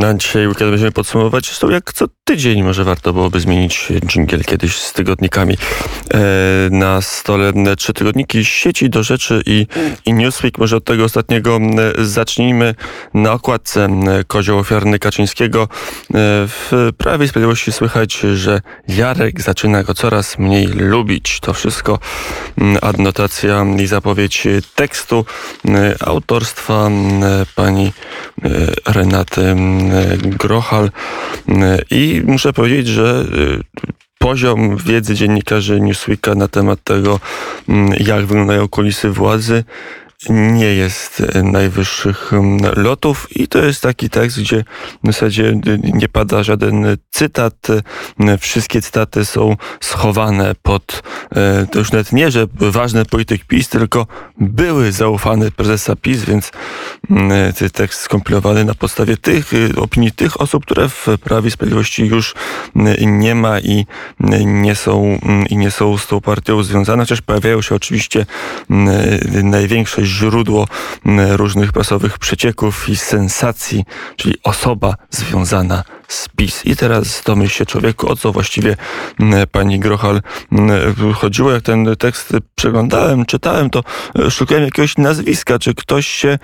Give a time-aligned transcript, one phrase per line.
[0.00, 1.46] Na dzisiaj weekend będziemy podsumowywać.
[1.46, 5.56] Zresztą jak co tydzień może warto byłoby zmienić dżingiel kiedyś z tygodnikami.
[6.14, 6.18] E,
[6.70, 9.66] na stole trzy tygodniki sieci do rzeczy i,
[10.06, 10.58] i Newsweek.
[10.58, 11.58] Może od tego ostatniego
[11.98, 12.74] zacznijmy.
[13.14, 13.88] Na okładce
[14.26, 15.62] kozioł ofiarny Kaczyńskiego.
[15.62, 15.68] E,
[16.46, 21.40] w Prawie Sprawiedliwości słychać, że Jarek zaczyna go coraz mniej lubić.
[21.40, 21.98] To wszystko
[22.82, 25.24] adnotacja i zapowiedź tekstu
[26.00, 26.90] autorstwa
[27.54, 27.92] pani
[28.86, 29.56] Renaty
[30.22, 30.90] Grochal.
[31.90, 33.60] I muszę powiedzieć, że y,
[34.18, 37.20] poziom wiedzy dziennikarzy Newsweeka na temat tego,
[37.98, 39.64] jak wyglądają kulisy władzy,
[40.28, 42.32] nie jest e, najwyższych
[42.76, 44.64] lotów i to jest taki tekst, gdzie
[45.04, 47.66] w zasadzie nie pada żaden cytat.
[48.40, 51.02] Wszystkie cytaty są schowane pod,
[51.36, 54.06] e, to już nawet nie, że ważny polityk PiS, tylko
[54.40, 56.50] były zaufany prezesa PiS, więc
[57.72, 62.34] tekst skompilowany na podstawie tych e, opinii tych osób, które w Prawie Sprawiedliwości już
[63.06, 63.86] nie ma i
[64.46, 65.18] nie są,
[65.50, 68.26] i nie są z tą partią związane, chociaż pojawiają się oczywiście
[69.42, 70.66] największe źródło
[71.30, 73.84] różnych prasowych przecieków i sensacji,
[74.16, 76.66] czyli osoba związana z PiS.
[76.66, 78.76] I teraz domyśl się człowieku, o co właściwie
[79.52, 80.20] pani Grochal
[81.14, 81.52] chodziło.
[81.52, 83.82] Jak ten tekst przeglądałem, czytałem, to
[84.18, 86.38] e, szukałem jakiegoś nazwiska, czy ktoś się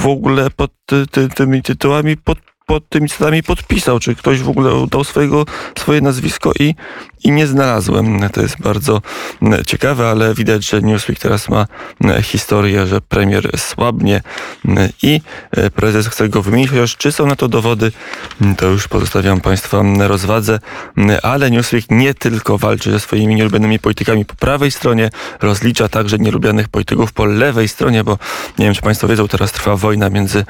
[0.00, 4.48] w ogóle pod ty, ty, tymi tytułami pod pod tymi cytatami podpisał, czy ktoś w
[4.48, 5.44] ogóle dał swojego,
[5.78, 6.74] swoje nazwisko i,
[7.24, 8.30] i nie znalazłem.
[8.32, 9.02] To jest bardzo
[9.66, 11.66] ciekawe, ale widać, że Newsweek teraz ma
[12.22, 14.20] historię, że premier słabnie
[15.02, 15.20] i
[15.50, 17.92] e, prezes chce go wymienić, chociaż czy są na to dowody,
[18.56, 20.58] to już pozostawiam Państwa rozwadze,
[21.22, 26.68] ale Newsweek nie tylko walczy ze swoimi nielubianymi politykami po prawej stronie, rozlicza także nielubianych
[26.68, 28.18] polityków po lewej stronie, bo
[28.58, 30.44] nie wiem, czy Państwo wiedzą, teraz trwa wojna między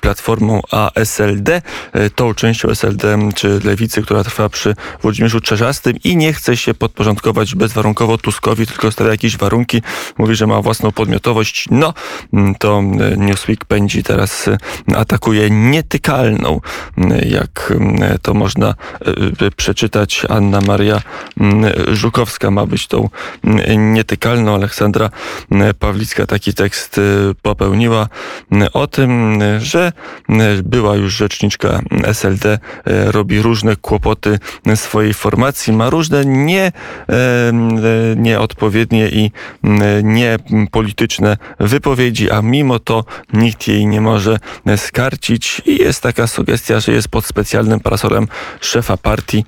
[0.00, 1.62] Platformą a SLD,
[1.92, 6.74] e, tą częścią SLD czy Lewicy, która trwa przy Włodzimierzu Czerzastym, i nie chce się
[6.74, 9.82] podporządkować bezwarunkowo Tuskowi, tylko stawia jakieś warunki.
[10.18, 11.68] Mówi, że ma własną podmiotowość.
[11.70, 11.94] No,
[12.32, 14.58] mm, to mm, Newsweek pędzi teraz, y,
[14.96, 16.60] atakuje nietykalną,
[17.30, 17.72] jak
[18.22, 18.74] to można
[19.56, 20.26] przeczytać.
[20.28, 21.02] Anna Maria
[21.92, 23.08] Żukowska ma być tą
[23.78, 24.54] nietykalną.
[24.54, 25.10] Aleksandra
[25.78, 27.00] Pawlicka taki tekst
[27.42, 28.08] popełniła
[28.72, 29.92] o tym, że
[30.64, 34.38] była już rzeczniczka SLD, robi różne kłopoty
[34.74, 36.72] swojej formacji ma różne nie,
[38.16, 39.30] nieodpowiednie i
[40.48, 44.38] niepolityczne wypowiedzi, a mimo to nikt jej nie może
[44.76, 45.62] skarcić.
[45.66, 48.28] I jest taka sugestia, że jest pod specjalnym parasolem
[48.60, 49.44] szefa partii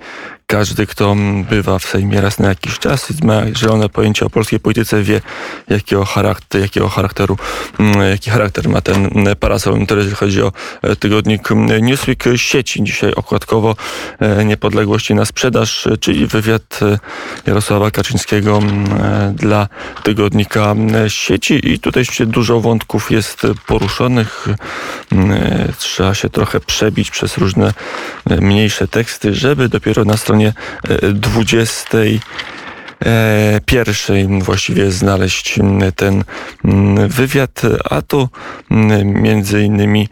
[0.46, 1.16] każdy, kto
[1.50, 5.20] bywa w Sejmie raz na jakiś czas i ma zielone pojęcie o polskiej polityce, wie
[5.68, 7.36] jakiego, charakter, jakiego charakteru,
[7.78, 9.10] mm, jaki charakter ma ten
[9.40, 9.78] parasol.
[9.96, 11.48] Jeżeli chodzi o e, tygodnik
[11.82, 13.76] Newsweek sieci, dzisiaj okładkowo
[14.20, 16.98] e, niepodległości na sprzedaż, czyli wywiad e,
[17.46, 18.60] Jarosława Kaczyńskiego
[19.34, 19.68] dla
[20.02, 20.74] tygodnika
[21.08, 24.48] sieci i tutaj dużo wątków jest poruszonych.
[25.78, 27.72] Trzeba się trochę przebić przez różne
[28.40, 30.52] mniejsze teksty, żeby dopiero na stronie stronie
[31.12, 35.58] 20 e, pierwszej właściwie znaleźć
[35.96, 36.24] ten
[37.08, 38.28] wywiad, a tu
[39.04, 40.08] między innymi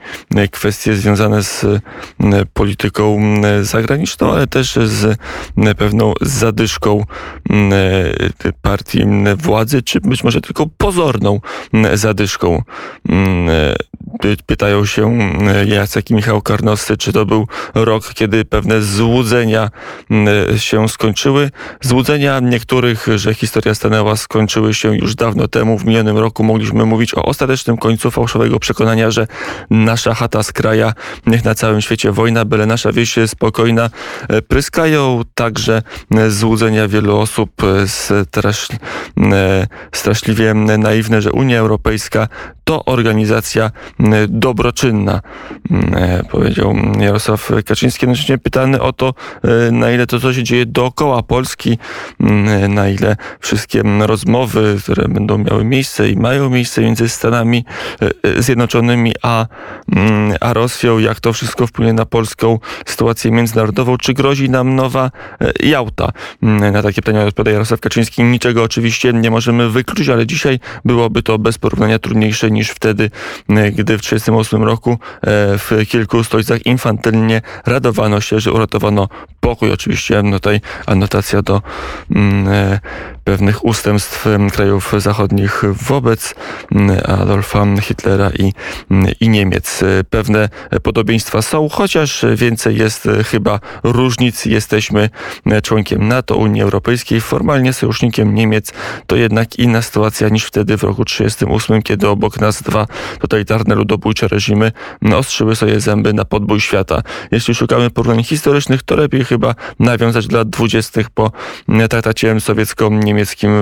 [0.50, 1.66] kwestie związane z
[2.52, 3.20] polityką
[3.62, 5.18] zagraniczną, ale też z
[5.78, 7.04] pewną zadyszką
[8.62, 9.04] partii
[9.36, 11.40] władzy, czy być może tylko pozorną
[11.94, 12.62] zadyszką
[14.46, 15.18] pytają się
[15.48, 19.70] e, Jacek i Michał Karnoscy, czy to był rok, kiedy pewne złudzenia
[20.56, 21.50] się skończyły.
[21.80, 25.78] Złudzenia niektórych, że historia stanęła, skończyły się już dawno temu.
[25.78, 29.26] W minionym roku mogliśmy mówić o ostatecznym końcu fałszywego przekonania, że
[29.70, 30.92] nasza chata z kraja,
[31.26, 33.90] niech na całym świecie wojna, byle nasza wieś spokojna.
[34.28, 35.82] E, pryskają także
[36.28, 37.50] złudzenia wielu osób
[37.86, 38.68] strasz,
[39.92, 42.28] straszliwie naiwne, że Unia Europejska
[42.64, 43.70] to organizacja
[44.28, 45.20] dobroczynna,
[46.30, 48.06] powiedział Jarosław Kaczyński.
[48.06, 49.14] Jednocześnie pytany o to,
[49.72, 51.78] na ile to, co się dzieje dookoła Polski,
[52.68, 57.64] na ile wszystkie rozmowy, które będą miały miejsce i mają miejsce między Stanami
[58.38, 59.46] Zjednoczonymi a,
[60.40, 65.10] a Rosją, jak to wszystko wpłynie na polską sytuację międzynarodową, czy grozi nam nowa
[65.60, 66.12] Jałta?
[66.42, 68.22] Na takie pytania odpowiada Jarosław Kaczyński.
[68.24, 73.10] Niczego oczywiście nie możemy wykluczyć, ale dzisiaj byłoby to bez porównania trudniejsze niż wtedy,
[73.48, 74.96] gdy w 1938 roku e,
[75.58, 79.08] w kilku stolicach infantylnie radowano się, że uratowano
[79.40, 79.72] pokój.
[79.72, 81.62] Oczywiście no tutaj anotacja do
[82.10, 82.80] mm, e,
[83.24, 86.34] pewnych ustępstw krajów zachodnich wobec
[87.04, 88.52] Adolfa Hitlera i,
[89.20, 89.80] i Niemiec.
[90.10, 90.48] Pewne
[90.82, 94.46] podobieństwa są, chociaż więcej jest chyba różnic.
[94.46, 95.10] Jesteśmy
[95.62, 98.72] członkiem NATO, Unii Europejskiej, formalnie sojusznikiem Niemiec.
[99.06, 102.86] To jednak inna sytuacja niż wtedy w roku 1938, kiedy obok nas dwa
[103.20, 104.72] totalitarne ludobójcze reżimy
[105.16, 107.02] ostrzyły sobie zęby na podbój świata.
[107.30, 111.00] Jeśli szukamy porównań historycznych, to lepiej chyba nawiązać do lat 20.
[111.14, 111.32] po
[111.88, 113.11] traktacie sowiecko-niemieckim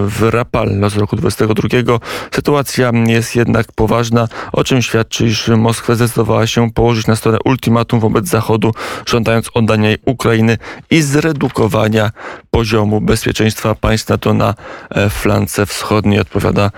[0.07, 1.99] w Rapallo z roku 22.
[2.31, 8.01] Sytuacja jest jednak poważna, o czym świadczy, iż Moskwa zdecydowała się położyć na stronę ultimatum
[8.01, 8.73] wobec Zachodu,
[9.07, 10.59] żądając oddania jej Ukrainy
[10.91, 12.11] i zredukowania
[12.51, 14.55] poziomu bezpieczeństwa państw NATO na
[14.91, 16.71] e, flance wschodniej, odpowiada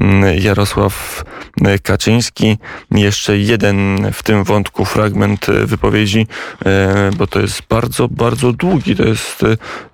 [0.00, 1.24] mm, Jarosław
[1.64, 2.58] e, Kaczyński.
[2.90, 6.26] Jeszcze jeden w tym wątku fragment e, wypowiedzi,
[7.16, 9.42] bo to jest bardzo, bardzo długi, to jest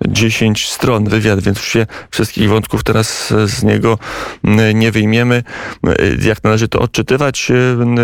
[0.07, 3.97] 10 stron wywiad, więc już się wszystkich wątków teraz z niego
[4.73, 5.43] nie wyjmiemy.
[6.21, 7.51] Jak należy to odczytywać,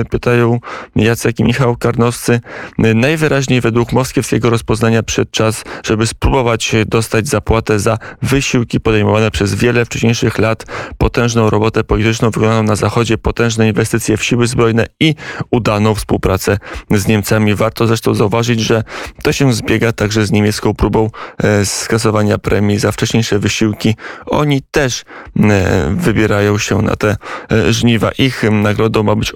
[0.10, 0.60] pytają
[0.96, 2.40] Jacek i Michał Karnowscy.
[2.78, 9.86] Najwyraźniej według moskiewskiego rozpoznania przed czas, żeby spróbować dostać zapłatę za wysiłki podejmowane przez wiele
[9.86, 10.66] wcześniejszych lat,
[10.98, 15.16] potężną robotę polityczną wykonaną na Zachodzie, potężne inwestycje w siły zbrojne i
[15.52, 16.58] udaną współpracę
[16.92, 17.56] z Niemcami.
[17.56, 18.84] Warto zresztą zauważyć, że
[19.24, 23.96] to się zbiega także z niemiecką próbą e, skasowania premii za wcześniejsze wysiłki.
[24.26, 25.04] Oni też
[25.40, 27.16] e, wybierają się na te
[27.52, 28.12] e, żniwa.
[28.18, 29.34] Ich nagrodą ma być,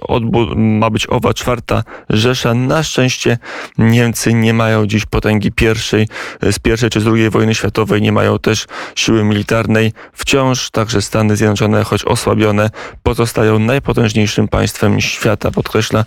[0.56, 2.54] ma być owa czwarta Rzesza.
[2.54, 3.38] Na szczęście
[3.78, 6.08] Niemcy nie mają dziś potęgi pierwszej,
[6.42, 9.92] z pierwszej czy z drugiej wojny światowej, nie mają też siły militarnej.
[10.12, 12.70] Wciąż także Stany Zjednoczone, choć osłabione,
[13.02, 16.04] pozostają najpotężniejszym państwem świata, podkreśla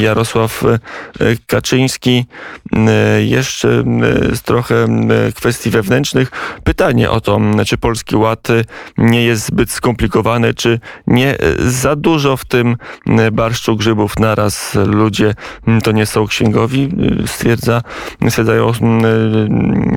[0.00, 0.78] Jarosław e,
[1.46, 2.26] Kaczyński.
[2.76, 3.84] E, jeszcze
[4.44, 4.86] trochę
[5.34, 6.30] kwestii wewnętrznych.
[6.64, 8.48] Pytanie o to, czy Polski Ład
[8.98, 12.76] nie jest zbyt skomplikowany, czy nie za dużo w tym
[13.32, 15.34] barszczu grzybów naraz ludzie
[15.82, 16.88] to nie są księgowi,
[17.26, 17.82] stwierdza,
[18.28, 18.72] stwierdzają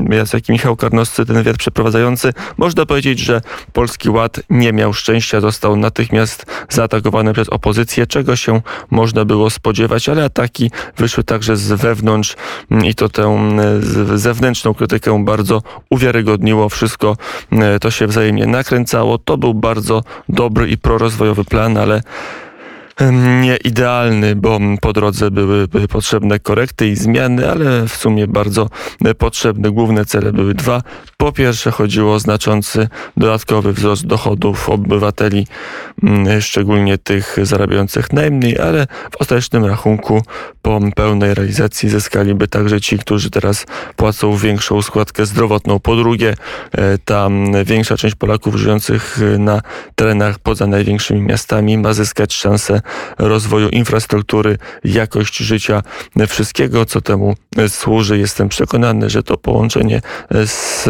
[0.09, 0.75] Jacek Michał
[1.09, 2.33] Ten wywiad przeprowadzający.
[2.57, 3.41] Można powiedzieć, że
[3.73, 8.61] Polski Ład nie miał szczęścia, został natychmiast zaatakowany przez opozycję, czego się
[8.91, 12.35] można było spodziewać, ale ataki wyszły także z wewnątrz
[12.83, 13.49] i to tę
[14.15, 16.69] zewnętrzną krytykę bardzo uwiarygodniło.
[16.69, 17.17] Wszystko
[17.51, 19.17] e, to się wzajemnie nakręcało.
[19.17, 22.01] To był bardzo dobry i prorozwojowy plan, ale
[23.41, 28.69] nie idealny, bo po drodze były, potrzebne korekty i zmiany, ale w sumie bardzo
[29.17, 29.71] potrzebne.
[29.71, 30.81] Główne cele były dwa.
[31.17, 35.47] Po pierwsze chodziło o znaczący dodatkowy wzrost dochodów obywateli,
[36.03, 40.21] mm, szczególnie tych zarabiających najmniej, ale w ostatecznym rachunku
[40.61, 43.65] po pełnej realizacji zyskaliby także ci, którzy teraz
[43.95, 45.79] płacą większą składkę zdrowotną.
[45.79, 46.33] Po drugie,
[46.71, 47.29] e, ta
[47.65, 49.61] większa część Polaków żyjących na
[49.95, 52.80] terenach poza największymi miastami ma zyskać szansę
[53.17, 55.83] rozwoju infrastruktury, jakość życia,
[56.27, 57.35] wszystkiego, co temu
[57.67, 58.17] służy.
[58.17, 60.01] Jestem przekonany, że to połączenie
[60.45, 60.89] z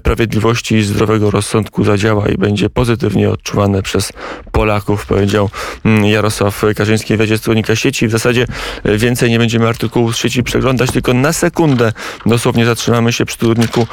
[0.00, 4.12] sprawiedliwości i zdrowego rozsądku zadziała i będzie pozytywnie odczuwane przez
[4.52, 5.50] Polaków, powiedział
[6.04, 8.08] Jarosław Kaczyński w wywiadzie z sieci.
[8.08, 8.46] W zasadzie
[8.84, 11.92] więcej nie będziemy artykułów z sieci przeglądać, tylko na sekundę
[12.26, 13.86] dosłownie zatrzymamy się przy tygodniku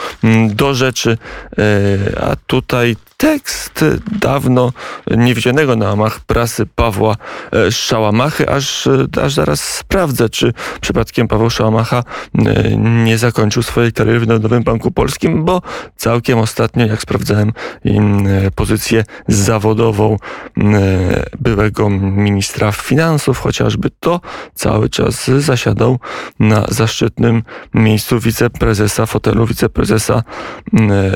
[0.49, 1.17] do rzeczy,
[1.57, 3.85] e, a tutaj tekst
[4.19, 4.73] dawno
[5.17, 7.15] niewidzianego na łamach prasy Pawła
[7.53, 12.03] e, Szałamachy, aż, e, aż zaraz sprawdzę, czy przypadkiem Paweł Szałamacha
[12.45, 15.61] e, nie zakończył swojej kariery w Narodowym Banku Polskim, bo
[15.95, 17.51] całkiem ostatnio, jak sprawdzałem
[18.55, 20.17] pozycję zawodową
[21.39, 24.21] byłego ministra finansów, chociażby to
[24.53, 25.99] cały czas zasiadał
[26.39, 30.23] na zaszczytnym miejscu wiceprezesa, fotelu wiceprezesa,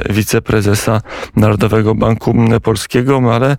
[0.10, 1.02] wiceprezesa
[1.36, 3.58] Narodowego Banku Polskiego, no ale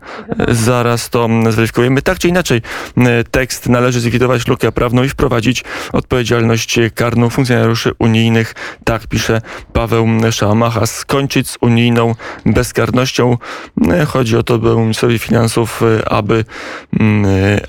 [0.48, 2.02] zaraz to zweryfikujemy.
[2.02, 2.62] Tak czy inaczej,
[3.30, 8.54] tekst należy zlikwidować lukę prawną i wprowadzić odpowiedzialność karną funkcjonariuszy unijnych.
[8.84, 9.40] Tak pisze
[9.72, 10.86] Paweł Szamacha.
[10.86, 12.14] Skończyć z unijną
[12.46, 13.38] bezkarnością.
[14.06, 16.44] Chodzi o to, by ministrowi finansów, aby,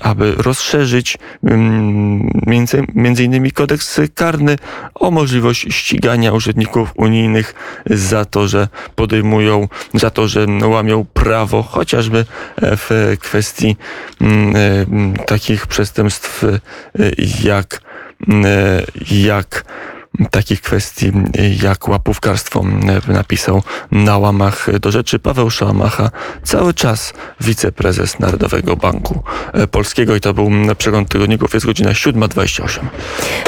[0.00, 1.18] aby rozszerzyć
[2.46, 4.56] między, między innymi kodeks karny
[4.94, 7.54] o możliwość ścigania urzędników unijnych
[7.86, 12.24] za to, że podejmują, za to, że łamią prawo, chociażby e,
[12.76, 13.76] w kwestii
[14.20, 16.60] mm, e, mm, takich przestępstw e,
[17.44, 17.80] jak,
[19.10, 19.64] jak
[20.30, 21.12] takich kwestii
[21.62, 22.64] jak łapówkarstwo
[23.08, 26.10] napisał na łamach do rzeczy Paweł Szałamacha,
[26.44, 29.22] cały czas wiceprezes Narodowego Banku
[29.70, 32.80] Polskiego i to był przegląd tygodników, jest godzina 7.28.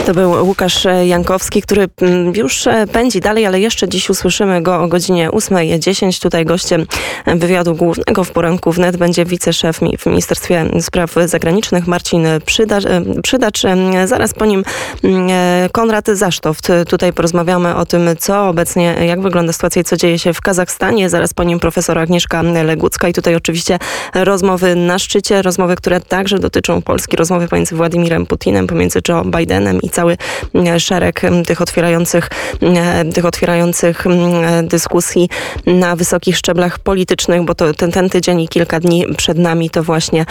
[0.06, 1.88] To był Łukasz Jankowski, który
[2.34, 6.22] już pędzi dalej, ale jeszcze dziś usłyszymy go o godzinie 8.10.
[6.22, 6.86] Tutaj gościem
[7.26, 12.84] wywiadu głównego w poranku wnet będzie wiceszef w Ministerstwie Spraw Zagranicznych Marcin Przydacz.
[13.22, 13.62] Przydacz.
[14.04, 14.64] Zaraz po nim
[15.72, 16.06] Konrad
[16.62, 16.90] Zasztoft.
[16.90, 21.10] Tutaj porozmawiamy o tym, co obecnie, jak wygląda sytuacja i co dzieje się w Kazachstanie.
[21.10, 23.78] Zaraz po nim profesor Agnieszka Legucka i tutaj oczywiście
[24.14, 29.82] rozmowy na szczycie, rozmowy, które także dotyczą Polski, rozmowy pomiędzy Władimirem Putinem, pomiędzy Joe Bidenem
[29.82, 30.16] i cały
[30.78, 32.28] szereg tych otwierających,
[33.14, 34.04] tych otwierających
[34.62, 35.28] dyskusji
[35.66, 39.82] na wysokich szczeblach politycznych, bo to ten, ten tydzień i kilka dni przed nami to
[39.82, 40.26] właśnie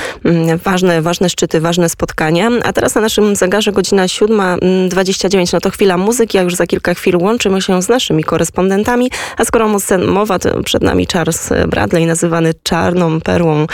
[0.65, 2.50] ważne, ważne szczyty, ważne spotkania.
[2.63, 6.94] A teraz na naszym zegarze godzina 7.29, no to chwila muzyki, a już za kilka
[6.94, 9.12] chwil łączymy się z naszymi korespondentami.
[9.38, 9.70] A skoro
[10.08, 13.68] mowa, to przed nami Charles Bradley, nazywany czarną perłą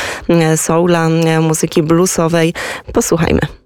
[0.56, 1.10] soula,
[1.42, 2.54] muzyki bluesowej.
[2.94, 3.58] Posłuchajmy.